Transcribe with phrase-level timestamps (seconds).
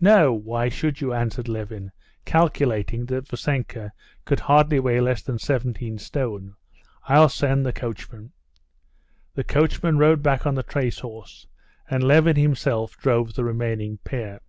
[0.00, 1.90] "No, why should you?" answered Levin,
[2.24, 3.90] calculating that Vassenka
[4.24, 6.54] could hardly weigh less than seventeen stone.
[7.08, 8.30] "I'll send the coachman."
[9.34, 11.48] The coachman rode back on the trace horse,
[11.90, 14.42] and Levin himself drove the remaining pair.